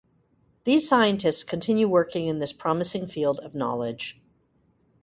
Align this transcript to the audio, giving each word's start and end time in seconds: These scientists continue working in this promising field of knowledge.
These 0.63 0.87
scientists 0.89 1.43
continue 1.43 1.87
working 1.87 2.27
in 2.27 2.39
this 2.39 2.53
promising 2.53 3.05
field 3.05 3.37
of 3.41 3.53
knowledge. 3.53 4.19